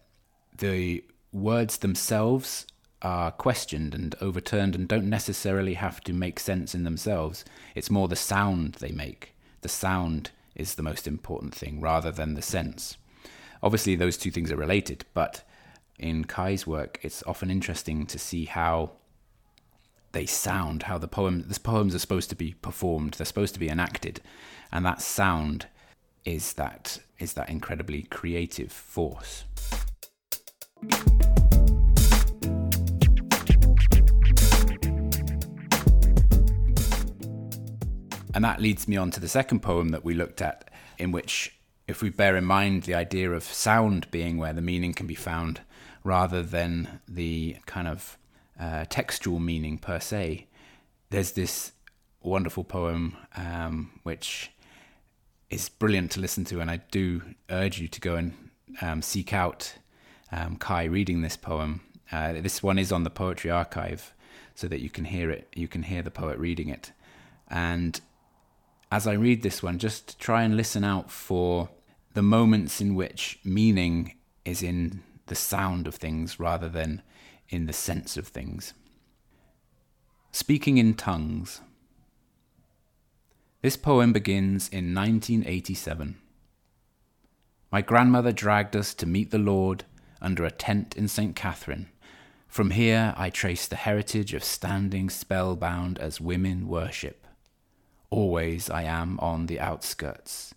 the 0.57 1.03
words 1.33 1.77
themselves 1.79 2.65
are 3.01 3.31
questioned 3.31 3.95
and 3.95 4.15
overturned 4.21 4.75
and 4.75 4.87
don't 4.87 5.09
necessarily 5.09 5.75
have 5.75 6.01
to 6.01 6.13
make 6.13 6.39
sense 6.39 6.75
in 6.75 6.83
themselves. 6.83 7.43
It's 7.75 7.89
more 7.89 8.07
the 8.07 8.15
sound 8.15 8.75
they 8.75 8.91
make. 8.91 9.33
The 9.61 9.69
sound 9.69 10.31
is 10.55 10.75
the 10.75 10.83
most 10.83 11.07
important 11.07 11.55
thing 11.55 11.81
rather 11.81 12.11
than 12.11 12.33
the 12.33 12.41
sense. 12.41 12.97
Obviously, 13.63 13.95
those 13.95 14.17
two 14.17 14.31
things 14.31 14.51
are 14.51 14.57
related, 14.57 15.05
but 15.13 15.43
in 15.99 16.25
Kei's 16.25 16.65
work, 16.65 16.99
it's 17.03 17.23
often 17.27 17.51
interesting 17.51 18.05
to 18.07 18.17
see 18.17 18.45
how 18.45 18.91
they 20.11 20.25
sound, 20.25 20.83
how 20.83 20.97
the 20.97 21.07
poem, 21.07 21.45
the 21.47 21.59
poems 21.59 21.95
are 21.95 21.99
supposed 21.99 22.29
to 22.29 22.35
be 22.35 22.53
performed, 22.61 23.13
they're 23.13 23.25
supposed 23.25 23.53
to 23.53 23.59
be 23.59 23.69
enacted, 23.69 24.19
and 24.71 24.85
that 24.85 25.01
sound 25.01 25.67
is 26.25 26.53
that 26.53 26.99
is 27.19 27.33
that 27.33 27.49
incredibly 27.49 28.03
creative 28.03 28.71
force. 28.71 29.45
And 38.33 38.43
that 38.43 38.61
leads 38.61 38.87
me 38.87 38.97
on 38.97 39.11
to 39.11 39.19
the 39.19 39.27
second 39.27 39.61
poem 39.61 39.89
that 39.89 40.05
we 40.05 40.13
looked 40.13 40.41
at, 40.41 40.69
in 40.97 41.11
which, 41.11 41.55
if 41.87 42.01
we 42.01 42.09
bear 42.09 42.35
in 42.35 42.45
mind 42.45 42.83
the 42.83 42.95
idea 42.95 43.31
of 43.31 43.43
sound 43.43 44.09
being 44.11 44.37
where 44.37 44.53
the 44.53 44.61
meaning 44.61 44.93
can 44.93 45.07
be 45.07 45.15
found, 45.15 45.61
rather 46.03 46.41
than 46.41 47.01
the 47.07 47.57
kind 47.65 47.87
of 47.87 48.17
uh, 48.59 48.85
textual 48.89 49.39
meaning 49.39 49.77
per 49.77 49.99
se, 49.99 50.47
there's 51.09 51.33
this 51.33 51.73
wonderful 52.21 52.63
poem 52.63 53.17
um, 53.35 53.91
which 54.03 54.51
is 55.49 55.67
brilliant 55.67 56.11
to 56.11 56.19
listen 56.19 56.45
to, 56.45 56.61
and 56.61 56.71
I 56.71 56.77
do 56.91 57.21
urge 57.49 57.79
you 57.79 57.87
to 57.89 57.99
go 57.99 58.15
and 58.15 58.33
um, 58.81 59.01
seek 59.01 59.33
out 59.33 59.75
um, 60.31 60.57
Kei 60.57 60.87
reading 60.87 61.21
this 61.21 61.35
poem. 61.35 61.81
Uh, 62.11 62.33
this 62.33 62.63
one 62.63 62.79
is 62.79 62.91
on 62.91 63.03
the 63.03 63.09
Poetry 63.09 63.51
Archive, 63.51 64.13
so 64.55 64.67
that 64.67 64.79
you 64.79 64.89
can 64.89 65.05
hear 65.05 65.29
it. 65.29 65.47
You 65.53 65.67
can 65.67 65.83
hear 65.83 66.01
the 66.01 66.11
poet 66.11 66.37
reading 66.37 66.69
it, 66.69 66.91
and 67.49 67.99
as 68.91 69.07
I 69.07 69.13
read 69.13 69.41
this 69.41 69.63
one, 69.63 69.79
just 69.79 70.19
try 70.19 70.43
and 70.43 70.57
listen 70.57 70.83
out 70.83 71.09
for 71.09 71.69
the 72.13 72.21
moments 72.21 72.81
in 72.81 72.93
which 72.93 73.39
meaning 73.43 74.15
is 74.43 74.61
in 74.61 75.01
the 75.27 75.35
sound 75.35 75.87
of 75.87 75.95
things 75.95 76.39
rather 76.39 76.67
than 76.67 77.01
in 77.49 77.67
the 77.67 77.73
sense 77.73 78.17
of 78.17 78.27
things. 78.27 78.73
Speaking 80.31 80.77
in 80.77 80.93
tongues. 80.93 81.61
This 83.61 83.77
poem 83.77 84.11
begins 84.11 84.67
in 84.69 84.93
1987. 84.93 86.17
My 87.71 87.81
grandmother 87.81 88.31
dragged 88.31 88.75
us 88.75 88.93
to 88.95 89.05
meet 89.05 89.31
the 89.31 89.37
Lord 89.37 89.85
under 90.21 90.43
a 90.43 90.51
tent 90.51 90.97
in 90.97 91.07
St. 91.07 91.35
Catherine. 91.35 91.89
From 92.47 92.71
here, 92.71 93.13
I 93.15 93.29
trace 93.29 93.67
the 93.67 93.77
heritage 93.77 94.33
of 94.33 94.43
standing 94.43 95.09
spellbound 95.09 95.97
as 95.99 96.19
women 96.19 96.67
worship. 96.67 97.20
Always 98.11 98.69
I 98.69 98.83
am 98.83 99.17
on 99.21 99.45
the 99.45 99.61
outskirts. 99.61 100.53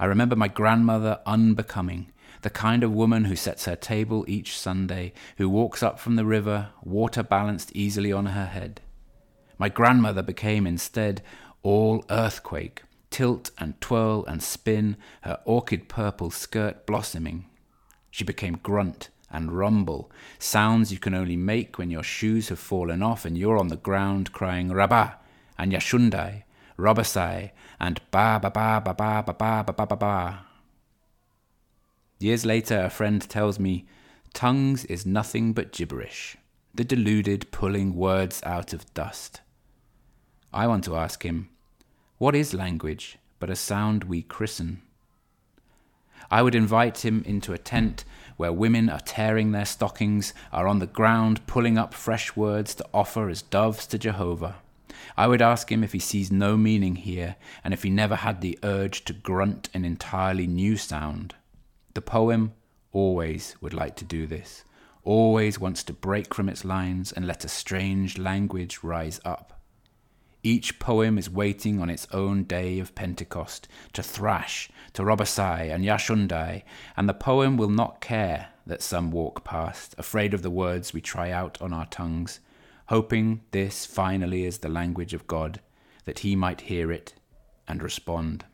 I 0.00 0.06
remember 0.06 0.34
my 0.34 0.48
grandmother 0.48 1.20
unbecoming, 1.24 2.10
the 2.42 2.50
kind 2.50 2.82
of 2.82 2.90
woman 2.92 3.26
who 3.26 3.36
sets 3.36 3.66
her 3.66 3.76
table 3.76 4.24
each 4.26 4.58
Sunday, 4.58 5.12
who 5.36 5.48
walks 5.48 5.80
up 5.80 6.00
from 6.00 6.16
the 6.16 6.24
river, 6.24 6.70
water 6.82 7.22
balanced 7.22 7.70
easily 7.72 8.12
on 8.12 8.26
her 8.26 8.46
head. 8.46 8.80
My 9.58 9.68
grandmother 9.68 10.22
became 10.22 10.66
instead 10.66 11.22
all 11.62 12.04
earthquake, 12.10 12.82
tilt 13.10 13.52
and 13.56 13.80
twirl 13.80 14.24
and 14.26 14.42
spin, 14.42 14.96
her 15.20 15.38
orchid 15.44 15.88
purple 15.88 16.32
skirt 16.32 16.84
blossoming. 16.84 17.46
She 18.10 18.24
became 18.24 18.58
grunt 18.60 19.08
and 19.30 19.52
rumble, 19.52 20.10
sounds 20.40 20.90
you 20.90 20.98
can 20.98 21.14
only 21.14 21.36
make 21.36 21.78
when 21.78 21.92
your 21.92 22.02
shoes 22.02 22.48
have 22.48 22.58
fallen 22.58 23.04
off 23.04 23.24
and 23.24 23.38
you're 23.38 23.56
on 23.58 23.68
the 23.68 23.76
ground 23.76 24.32
crying 24.32 24.72
Rabbah 24.72 25.12
and 25.60 25.72
Yashundai, 25.72 26.44
Robasai, 26.78 27.50
and 27.78 28.00
ba 28.10 28.40
ba 28.40 28.50
ba 28.50 28.80
ba 28.82 28.94
ba 28.94 29.22
ba 29.22 29.34
ba 29.34 29.62
ba 29.62 29.72
ba 29.74 29.86
ba 29.86 29.96
ba. 29.96 30.46
Years 32.18 32.46
later, 32.46 32.80
a 32.80 32.88
friend 32.88 33.20
tells 33.28 33.58
me, 33.58 33.86
tongues 34.32 34.86
is 34.86 35.04
nothing 35.04 35.52
but 35.52 35.70
gibberish, 35.70 36.38
the 36.74 36.82
deluded 36.82 37.50
pulling 37.50 37.94
words 37.94 38.40
out 38.42 38.72
of 38.72 38.92
dust. 38.94 39.42
I 40.50 40.66
want 40.66 40.82
to 40.84 40.96
ask 40.96 41.22
him, 41.22 41.50
what 42.16 42.34
is 42.34 42.54
language 42.54 43.18
but 43.38 43.50
a 43.50 43.56
sound 43.56 44.04
we 44.04 44.22
christen? 44.22 44.80
I 46.30 46.40
would 46.40 46.54
invite 46.54 47.04
him 47.04 47.22
into 47.26 47.52
a 47.52 47.58
tent 47.58 48.06
where 48.38 48.52
women 48.52 48.88
are 48.88 49.00
tearing 49.00 49.52
their 49.52 49.66
stockings, 49.66 50.32
are 50.54 50.66
on 50.66 50.78
the 50.78 50.86
ground 50.86 51.46
pulling 51.46 51.76
up 51.76 51.92
fresh 51.92 52.34
words 52.34 52.74
to 52.76 52.86
offer 52.94 53.28
as 53.28 53.42
doves 53.42 53.86
to 53.88 53.98
Jehovah. 53.98 54.56
I 55.16 55.26
would 55.26 55.42
ask 55.42 55.70
him 55.70 55.84
if 55.84 55.92
he 55.92 55.98
sees 55.98 56.30
no 56.30 56.56
meaning 56.56 56.96
here, 56.96 57.36
and 57.62 57.74
if 57.74 57.82
he 57.82 57.90
never 57.90 58.16
had 58.16 58.40
the 58.40 58.58
urge 58.62 59.04
to 59.04 59.12
grunt 59.12 59.68
an 59.74 59.84
entirely 59.84 60.46
new 60.46 60.76
sound. 60.76 61.34
The 61.94 62.02
poem 62.02 62.52
always 62.92 63.56
would 63.60 63.74
like 63.74 63.96
to 63.96 64.04
do 64.04 64.26
this, 64.26 64.64
always 65.04 65.58
wants 65.58 65.82
to 65.84 65.92
break 65.92 66.34
from 66.34 66.48
its 66.48 66.64
lines 66.64 67.12
and 67.12 67.26
let 67.26 67.44
a 67.44 67.48
strange 67.48 68.18
language 68.18 68.80
rise 68.82 69.20
up. 69.24 69.60
Each 70.42 70.78
poem 70.78 71.18
is 71.18 71.28
waiting 71.28 71.80
on 71.80 71.90
its 71.90 72.06
own 72.12 72.44
day 72.44 72.78
of 72.78 72.94
Pentecost 72.94 73.68
to 73.92 74.02
thrash 74.02 74.70
to 74.94 75.02
Robasai 75.02 75.72
and 75.72 75.84
Yashundai, 75.84 76.62
and 76.96 77.08
the 77.08 77.14
poem 77.14 77.58
will 77.58 77.68
not 77.68 78.00
care 78.00 78.48
that 78.66 78.82
some 78.82 79.10
walk 79.10 79.44
past, 79.44 79.94
afraid 79.98 80.32
of 80.32 80.42
the 80.42 80.50
words 80.50 80.94
we 80.94 81.02
try 81.02 81.30
out 81.30 81.60
on 81.60 81.74
our 81.74 81.86
tongues, 81.86 82.40
hoping 82.90 83.40
this 83.52 83.86
finally 83.86 84.44
is 84.44 84.58
the 84.58 84.68
language 84.68 85.14
of 85.14 85.28
God, 85.28 85.60
that 86.06 86.18
he 86.18 86.34
might 86.34 86.62
hear 86.62 86.90
it 86.90 87.14
and 87.68 87.80
respond. 87.84 88.44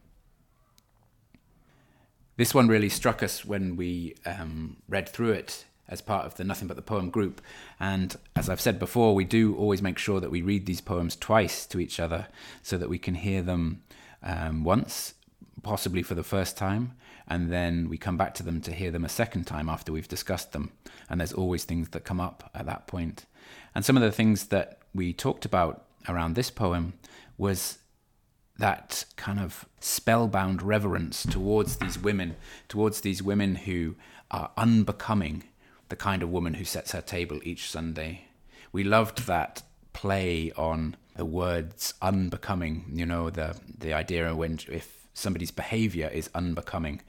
This 2.37 2.55
one 2.55 2.69
really 2.69 2.91
struck 2.91 3.23
us 3.23 3.47
when 3.47 3.77
we 3.77 4.15
um, 4.27 4.77
read 4.91 5.09
through 5.09 5.31
it 5.31 5.65
as 5.89 6.03
part 6.03 6.27
of 6.27 6.35
the 6.35 6.45
Nothing 6.45 6.69
But 6.69 6.77
the 6.77 6.83
Poem 6.83 7.09
group. 7.09 7.41
And 7.81 8.15
as 8.35 8.51
I've 8.51 8.61
said 8.61 8.79
before, 8.79 9.15
we 9.15 9.25
do 9.25 9.57
always 9.57 9.81
make 9.81 9.97
sure 9.97 10.21
that 10.21 10.31
we 10.31 10.43
read 10.43 10.67
these 10.67 10.83
poems 10.83 11.17
twice 11.17 11.65
to 11.69 11.81
each 11.81 11.99
other 11.99 12.27
so 12.63 12.77
that 12.77 12.91
we 12.91 12.99
can 12.99 13.15
hear 13.15 13.41
them 13.41 13.85
um, 14.23 14.65
once, 14.65 15.15
possibly 15.63 16.03
for 16.03 16.15
the 16.15 16.23
first 16.23 16.57
time, 16.57 16.93
and 17.29 17.53
then 17.53 17.89
we 17.89 17.99
come 17.99 18.17
back 18.17 18.35
to 18.35 18.43
them 18.43 18.61
to 18.63 18.73
hear 18.73 18.91
them 18.91 19.05
a 19.05 19.09
second 19.09 19.45
time 19.45 19.69
after 19.69 19.93
we've 19.93 20.09
discussed 20.09 20.53
them. 20.53 20.73
And 21.09 21.21
there's 21.21 21.33
always 21.33 21.65
things 21.65 21.89
that 21.91 22.05
come 22.05 22.21
up 22.21 22.51
at 22.55 22.67
that 22.67 22.87
point. 22.87 23.27
And 23.75 23.85
some 23.85 23.97
of 23.97 24.03
the 24.03 24.13
things 24.13 24.47
that 24.49 24.79
we 24.95 25.13
talked 25.13 25.45
about 25.45 25.85
around 26.09 26.35
this 26.35 26.51
poem 26.51 26.95
was 27.37 27.79
that 28.59 29.05
kind 29.17 29.39
of 29.39 29.67
spellbound 29.81 30.63
reverence 30.63 31.25
towards 31.25 31.77
these 31.77 31.99
women, 31.99 32.37
towards 32.69 33.01
these 33.01 33.23
women 33.23 33.57
who 33.57 33.97
are 34.31 34.51
unbecoming 34.57 35.45
the 35.89 35.97
kind 35.97 36.23
of 36.23 36.31
woman 36.31 36.55
who 36.55 36.65
sets 36.65 36.93
her 36.93 37.01
table 37.01 37.41
each 37.45 37.71
Sunday. 37.71 38.27
We 38.73 38.83
loved 38.83 39.27
that 39.27 39.63
play 39.93 40.53
on 40.57 40.97
the 41.17 41.25
words 41.25 41.95
unbecoming, 42.03 42.85
you 42.93 43.07
know, 43.07 43.31
the, 43.31 43.57
the 43.79 43.93
idea 43.93 44.35
when 44.35 44.59
if 44.69 45.06
somebody's 45.17 45.51
behavior 45.51 46.09
is 46.13 46.31
unbecoming, 46.35 47.03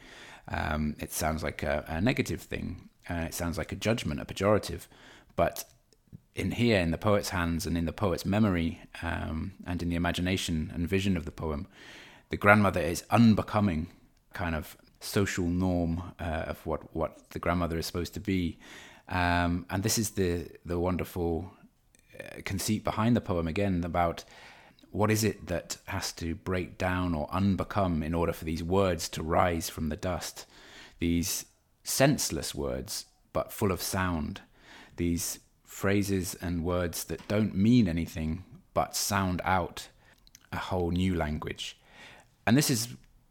um, 0.48 0.96
it 1.00 1.12
sounds 1.12 1.44
like 1.44 1.62
a, 1.64 1.84
a 1.88 2.02
negative 2.02 2.42
thing. 2.42 2.90
Uh, 3.10 3.26
it 3.28 3.34
sounds 3.34 3.58
like 3.58 3.72
a 3.72 3.76
judgment, 3.76 4.22
a 4.22 4.26
pejorative. 4.26 4.88
But 5.36 5.66
in 6.36 6.52
here, 6.52 6.80
in 6.80 6.92
the 6.92 6.98
poet's 6.98 7.30
hands 7.30 7.66
and 7.66 7.78
in 7.78 7.86
the 7.86 7.94
poet's 7.94 8.26
memory 8.26 8.82
um, 9.02 9.54
and 9.66 9.82
in 9.82 9.90
the 9.90 9.96
imagination 9.96 10.72
and 10.74 10.88
vision 10.88 11.18
of 11.18 11.26
the 11.26 11.32
poem, 11.32 11.68
the 12.30 12.38
grandmother 12.38 12.82
is 12.82 13.04
unbecoming, 13.10 13.88
kind 14.34 14.56
of 14.56 14.78
social 15.00 15.46
norm 15.46 16.14
uh, 16.20 16.46
of 16.48 16.66
what, 16.66 16.96
what 16.96 17.30
the 17.32 17.40
grandmother 17.40 17.78
is 17.78 17.86
supposed 17.86 18.14
to 18.14 18.20
be. 18.20 18.58
Um, 19.10 19.66
and 19.70 19.84
this 19.84 19.98
is 19.98 20.12
the, 20.12 20.48
the 20.66 20.80
wonderful 20.80 21.52
uh, 22.20 22.42
conceit 22.46 22.84
behind 22.84 23.16
the 23.16 23.22
poem 23.22 23.48
again 23.48 23.84
about 23.84 24.24
what 24.98 25.12
is 25.12 25.24
it 25.24 25.46
that 25.46 25.78
has 25.86 26.12
to 26.14 26.34
break 26.34 26.78
down 26.78 27.14
or 27.14 27.28
unbecome 27.28 28.04
in 28.04 28.16
order 28.16 28.34
for 28.34 28.46
these 28.46 28.64
words 28.64 29.08
to 29.10 29.22
rise 29.22 29.70
from 29.70 29.90
the 29.90 29.96
dust? 29.96 30.46
These 31.00 31.46
senseless 31.84 32.56
words, 32.56 33.06
but 33.32 33.54
full 33.54 33.72
of 33.72 33.82
sound. 33.82 34.42
These 34.96 35.40
phrases 35.64 36.36
and 36.42 36.64
words 36.64 37.04
that 37.06 37.28
don't 37.28 37.56
mean 37.56 37.88
anything 37.88 38.44
but 38.74 38.96
sound 38.96 39.40
out 39.44 39.90
a 40.52 40.58
whole 40.58 40.90
new 40.90 41.14
language. 41.14 41.78
And 42.48 42.58
this 42.58 42.72
is 42.72 42.88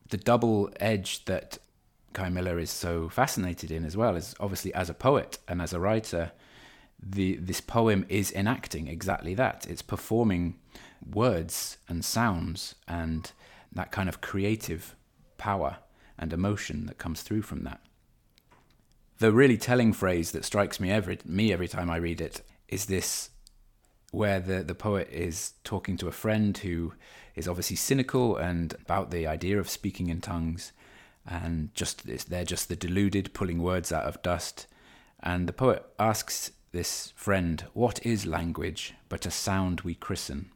the 0.08 0.16
double 0.16 0.70
edge 0.78 1.25
that 1.25 1.58
Kei 2.14 2.28
Miller 2.28 2.61
is 2.61 2.70
so 2.70 3.08
fascinated 3.08 3.73
in 3.73 3.85
as 3.85 3.96
well 3.96 4.14
is 4.14 4.37
obviously 4.38 4.73
as 4.73 4.88
a 4.88 4.94
poet 4.94 5.38
and 5.49 5.61
as 5.61 5.73
a 5.73 5.80
writer, 5.80 6.30
the 7.02 7.37
this 7.37 7.61
poem 7.61 8.06
is 8.08 8.32
enacting 8.32 8.87
exactly 8.87 9.35
that. 9.35 9.66
It's 9.68 9.82
performing 9.82 10.58
words 11.04 11.78
and 11.88 12.04
sounds 12.04 12.74
and 12.86 13.32
that 13.72 13.92
kind 13.92 14.08
of 14.08 14.20
creative 14.20 14.94
power 15.38 15.78
and 16.18 16.32
emotion 16.32 16.86
that 16.86 16.98
comes 16.98 17.22
through 17.22 17.42
from 17.42 17.62
that. 17.64 17.80
The 19.18 19.32
really 19.32 19.56
telling 19.56 19.92
phrase 19.92 20.32
that 20.32 20.44
strikes 20.44 20.78
me 20.78 20.90
every 20.90 21.18
me 21.24 21.52
every 21.52 21.68
time 21.68 21.90
I 21.90 21.96
read 21.96 22.20
it 22.20 22.42
is 22.68 22.86
this 22.86 23.30
where 24.10 24.40
the, 24.40 24.62
the 24.62 24.74
poet 24.74 25.08
is 25.10 25.52
talking 25.64 25.96
to 25.98 26.08
a 26.08 26.12
friend 26.12 26.56
who 26.58 26.92
is 27.34 27.48
obviously 27.48 27.76
cynical 27.76 28.36
and 28.36 28.74
about 28.74 29.10
the 29.10 29.26
idea 29.26 29.58
of 29.58 29.68
speaking 29.68 30.08
in 30.08 30.20
tongues 30.20 30.72
and 31.26 31.74
just 31.74 32.06
they're 32.28 32.44
just 32.44 32.68
the 32.68 32.76
deluded 32.76 33.34
pulling 33.34 33.62
words 33.62 33.92
out 33.92 34.04
of 34.04 34.22
dust 34.22 34.66
and 35.20 35.46
the 35.46 35.52
poet 35.52 35.84
asks 35.98 36.52
this 36.72 37.12
friend 37.16 37.64
what 37.72 38.04
is 38.06 38.26
language 38.26 38.94
but 39.08 39.26
a 39.26 39.30
sound 39.30 39.80
we 39.80 39.94
christen 39.94 40.50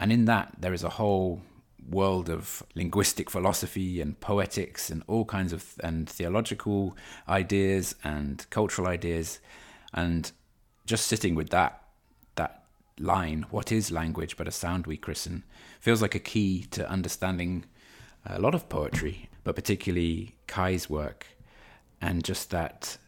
and 0.00 0.10
in 0.10 0.24
that 0.24 0.54
there 0.58 0.72
is 0.72 0.82
a 0.82 0.88
whole 0.88 1.42
world 1.88 2.30
of 2.30 2.62
linguistic 2.74 3.30
philosophy 3.30 4.00
and 4.00 4.18
poetics 4.20 4.90
and 4.90 5.02
all 5.06 5.24
kinds 5.24 5.52
of 5.52 5.74
and 5.82 6.08
theological 6.08 6.96
ideas 7.28 7.94
and 8.02 8.46
cultural 8.50 8.88
ideas. 8.88 9.40
And 9.92 10.30
just 10.86 11.06
sitting 11.06 11.34
with 11.34 11.50
that 11.50 11.82
that 12.36 12.64
line, 12.98 13.44
what 13.50 13.70
is 13.70 13.90
language 13.90 14.36
but 14.36 14.48
a 14.48 14.52
sound 14.52 14.86
we 14.86 14.96
christen, 14.96 15.44
feels 15.80 16.00
like 16.00 16.14
a 16.14 16.20
key 16.20 16.66
to 16.70 16.88
understanding 16.88 17.66
a 18.24 18.40
lot 18.40 18.54
of 18.54 18.68
poetry, 18.68 19.28
but 19.44 19.54
particularly 19.54 20.36
Kei's 20.46 20.88
work, 20.88 21.26
and 22.00 22.24
just 22.24 22.50
that 22.50 22.98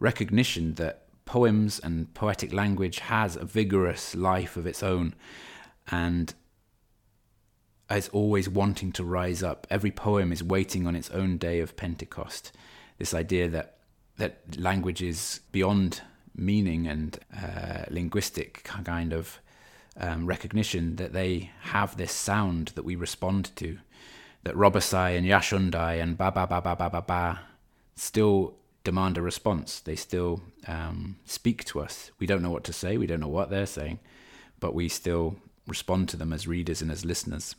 recognition 0.00 0.74
that 0.74 1.06
poems 1.24 1.78
and 1.78 2.12
poetic 2.14 2.52
language 2.52 2.98
has 2.98 3.36
a 3.36 3.44
vigorous 3.44 4.14
life 4.14 4.56
of 4.56 4.66
its 4.66 4.82
own. 4.82 5.14
And 5.90 6.34
is 7.96 8.08
always 8.08 8.48
wanting 8.48 8.92
to 8.92 9.04
rise 9.04 9.42
up. 9.42 9.66
Every 9.70 9.90
poem 9.90 10.32
is 10.32 10.42
waiting 10.42 10.86
on 10.86 10.96
its 10.96 11.10
own 11.10 11.36
day 11.38 11.60
of 11.60 11.76
Pentecost. 11.76 12.52
This 12.98 13.14
idea 13.14 13.48
that 13.48 13.78
that 14.18 14.58
language 14.58 15.02
is 15.02 15.40
beyond 15.50 16.02
meaning 16.34 16.86
and 16.86 17.18
uh, 17.36 17.84
linguistic 17.90 18.62
kind 18.64 19.12
of 19.12 19.40
um, 19.96 20.26
recognition 20.26 20.96
that 20.96 21.12
they 21.12 21.50
have 21.60 21.96
this 21.96 22.12
sound 22.12 22.68
that 22.68 22.84
we 22.84 22.96
respond 22.96 23.54
to. 23.56 23.78
That 24.44 24.54
Robosai 24.54 25.16
and 25.16 25.26
Yashundai 25.26 26.02
and 26.02 26.16
ba 26.18 26.32
ba 26.32 26.46
ba 26.46 26.60
ba 26.60 26.74
ba 26.76 26.90
ba 26.90 27.02
ba 27.02 27.40
still 27.94 28.54
demand 28.84 29.18
a 29.18 29.22
response. 29.22 29.80
They 29.80 29.96
still 29.96 30.42
um, 30.66 31.16
speak 31.24 31.64
to 31.66 31.80
us. 31.80 32.10
We 32.18 32.26
don't 32.26 32.42
know 32.42 32.50
what 32.50 32.64
to 32.64 32.72
say. 32.72 32.96
We 32.96 33.06
don't 33.06 33.20
know 33.20 33.28
what 33.28 33.50
they're 33.50 33.66
saying, 33.66 34.00
but 34.58 34.74
we 34.74 34.88
still 34.88 35.36
respond 35.66 36.08
to 36.08 36.16
them 36.16 36.32
as 36.32 36.48
readers 36.48 36.82
and 36.82 36.90
as 36.90 37.04
listeners. 37.04 37.54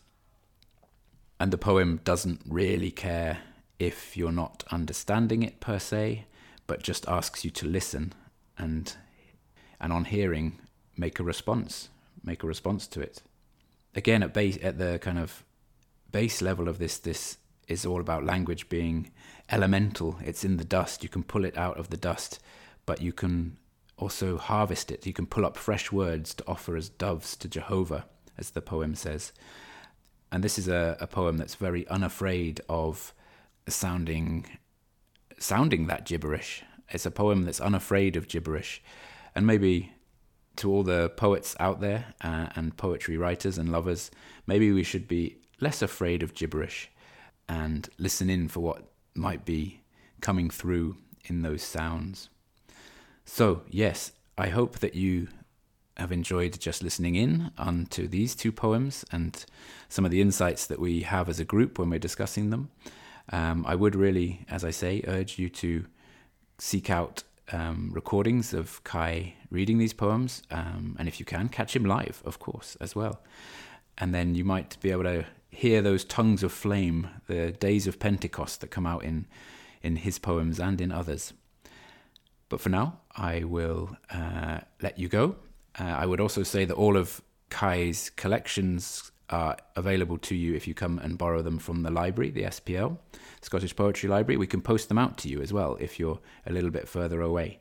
And 1.43 1.51
the 1.51 1.57
poem 1.57 1.99
doesn't 2.05 2.39
really 2.47 2.89
care 2.89 3.39
if 3.77 4.15
you're 4.15 4.31
not 4.31 4.63
understanding 4.71 5.43
it 5.43 5.59
per 5.59 5.77
se, 5.77 6.23
but 6.67 6.81
just 6.81 7.05
asks 7.09 7.43
you 7.43 7.51
to 7.51 7.67
listen 7.67 8.13
and 8.57 8.95
and 9.77 9.91
on 9.91 10.05
hearing 10.05 10.61
make 10.95 11.19
a 11.19 11.23
response, 11.25 11.89
make 12.23 12.43
a 12.43 12.47
response 12.47 12.87
to 12.87 13.01
it. 13.01 13.21
Again, 13.93 14.23
at 14.23 14.33
base 14.33 14.57
at 14.63 14.77
the 14.77 14.99
kind 14.99 15.19
of 15.19 15.43
base 16.13 16.41
level 16.41 16.69
of 16.69 16.79
this, 16.79 16.97
this 16.97 17.35
is 17.67 17.85
all 17.85 17.99
about 17.99 18.23
language 18.23 18.69
being 18.69 19.11
elemental. 19.49 20.15
It's 20.23 20.45
in 20.45 20.55
the 20.55 20.63
dust. 20.63 21.03
You 21.03 21.09
can 21.09 21.23
pull 21.23 21.43
it 21.43 21.57
out 21.57 21.77
of 21.77 21.89
the 21.89 21.97
dust, 21.97 22.39
but 22.85 23.01
you 23.01 23.11
can 23.11 23.57
also 23.97 24.37
harvest 24.37 24.91
it. 24.91 25.05
You 25.05 25.11
can 25.11 25.25
pull 25.25 25.45
up 25.45 25.57
fresh 25.57 25.91
words 25.91 26.33
to 26.35 26.47
offer 26.47 26.77
as 26.77 26.87
doves 26.87 27.35
to 27.35 27.49
Jehovah, 27.49 28.05
as 28.37 28.51
the 28.51 28.61
poem 28.61 28.95
says. 28.95 29.33
And 30.33 30.43
this 30.43 30.57
is 30.57 30.67
a, 30.67 30.97
a 30.99 31.05
poem 31.05 31.37
that's 31.37 31.53
very 31.53 31.87
unafraid 31.89 32.59
of 32.67 33.13
sounding 33.67 34.47
sounding 35.37 35.85
that 35.85 36.07
gibberish. 36.07 36.63
It's 36.89 37.05
a 37.05 37.11
poem 37.11 37.43
that's 37.43 37.61
unafraid 37.61 38.15
of 38.15 38.27
gibberish. 38.27 38.81
And 39.35 39.45
maybe 39.45 39.93
to 40.55 40.71
all 40.71 40.81
the 40.81 41.09
poets 41.09 41.55
out 41.59 41.81
there 41.81 42.15
uh, 42.21 42.47
and 42.55 42.75
poetry 42.75 43.15
writers 43.15 43.59
and 43.59 43.71
lovers, 43.71 44.09
maybe 44.47 44.71
we 44.71 44.83
should 44.83 45.07
be 45.07 45.37
less 45.61 45.83
afraid 45.83 46.23
of 46.23 46.33
gibberish 46.33 46.89
and 47.47 47.87
listen 47.99 48.27
in 48.27 48.47
for 48.47 48.61
what 48.61 48.91
might 49.13 49.45
be 49.45 49.81
coming 50.19 50.49
through 50.49 50.97
in 51.25 51.43
those 51.43 51.61
sounds. 51.61 52.29
So, 53.23 53.61
yes, 53.69 54.13
I 54.35 54.47
hope 54.47 54.79
that 54.79 54.95
you 54.95 55.27
have 55.97 56.11
enjoyed 56.11 56.59
just 56.59 56.83
listening 56.83 57.15
in 57.15 57.51
onto 57.57 58.07
these 58.07 58.35
two 58.35 58.51
poems 58.51 59.05
and 59.11 59.45
some 59.89 60.05
of 60.05 60.11
the 60.11 60.21
insights 60.21 60.65
that 60.65 60.79
we 60.79 61.01
have 61.01 61.29
as 61.29 61.39
a 61.39 61.45
group 61.45 61.77
when 61.77 61.89
we're 61.89 61.99
discussing 61.99 62.49
them. 62.49 62.69
Um, 63.31 63.65
I 63.67 63.75
would 63.75 63.95
really, 63.95 64.45
as 64.49 64.63
I 64.63 64.71
say, 64.71 65.03
urge 65.07 65.39
you 65.39 65.49
to 65.49 65.85
seek 66.57 66.89
out 66.89 67.23
um, 67.51 67.91
recordings 67.93 68.53
of 68.53 68.83
Kei 68.83 69.35
reading 69.49 69.77
these 69.77 69.93
poems, 69.93 70.41
um, 70.49 70.95
and 70.97 71.07
if 71.07 71.19
you 71.19 71.25
can, 71.25 71.49
catch 71.49 71.75
him 71.75 71.85
live, 71.85 72.21
of 72.25 72.39
course, 72.39 72.75
as 72.81 72.95
well. 72.95 73.21
And 73.97 74.13
then 74.13 74.35
you 74.35 74.43
might 74.43 74.77
be 74.81 74.91
able 74.91 75.03
to 75.03 75.25
hear 75.49 75.81
those 75.81 76.03
tongues 76.03 76.41
of 76.41 76.51
flame, 76.51 77.09
the 77.27 77.51
days 77.51 77.85
of 77.85 77.99
Pentecost 77.99 78.61
that 78.61 78.71
come 78.71 78.87
out 78.87 79.03
in, 79.03 79.27
in 79.81 79.97
his 79.97 80.17
poems 80.17 80.59
and 80.59 80.81
in 80.81 80.91
others. 80.91 81.33
But 82.49 82.59
for 82.59 82.69
now, 82.69 82.99
I 83.15 83.43
will 83.43 83.97
uh, 84.11 84.61
let 84.81 84.97
you 84.97 85.07
go. 85.07 85.35
Uh, 85.79 85.83
I 85.83 86.05
would 86.05 86.19
also 86.19 86.43
say 86.43 86.65
that 86.65 86.75
all 86.75 86.97
of 86.97 87.21
Kei's 87.49 88.09
collections 88.11 89.11
are 89.29 89.57
available 89.75 90.17
to 90.19 90.35
you 90.35 90.53
if 90.53 90.67
you 90.67 90.73
come 90.73 90.99
and 90.99 91.17
borrow 91.17 91.41
them 91.41 91.57
from 91.57 91.81
the 91.81 91.89
library, 91.89 92.29
the 92.29 92.43
SPL, 92.43 92.97
Scottish 93.41 93.75
Poetry 93.75 94.09
Library. 94.09 94.37
We 94.37 94.47
can 94.47 94.61
post 94.61 94.89
them 94.89 94.97
out 94.97 95.17
to 95.19 95.29
you 95.29 95.41
as 95.41 95.51
well 95.51 95.77
if 95.79 95.99
you're 95.99 96.19
a 96.45 96.51
little 96.51 96.69
bit 96.69 96.87
further 96.87 97.21
away. 97.21 97.59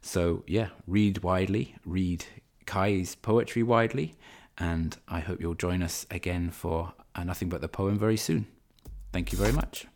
So, 0.00 0.44
yeah, 0.46 0.68
read 0.86 1.22
widely, 1.22 1.76
read 1.84 2.24
Kei's 2.66 3.14
poetry 3.14 3.62
widely, 3.62 4.14
and 4.58 4.96
I 5.08 5.20
hope 5.20 5.40
you'll 5.40 5.54
join 5.54 5.82
us 5.82 6.06
again 6.10 6.50
for 6.50 6.92
Nothing 7.22 7.48
But 7.48 7.60
the 7.60 7.68
Poem 7.68 7.98
very 7.98 8.16
soon. 8.16 8.46
Thank 9.12 9.32
you 9.32 9.38
very 9.38 9.52
much. 9.52 9.86